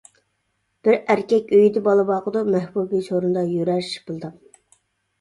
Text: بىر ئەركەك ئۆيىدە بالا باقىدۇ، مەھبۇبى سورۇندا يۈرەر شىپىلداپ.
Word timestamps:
بىر 0.87 0.97
ئەركەك 1.15 1.53
ئۆيىدە 1.59 1.85
بالا 1.89 2.07
باقىدۇ، 2.09 2.43
مەھبۇبى 2.57 3.05
سورۇندا 3.13 3.47
يۈرەر 3.55 3.89
شىپىلداپ. 3.93 4.63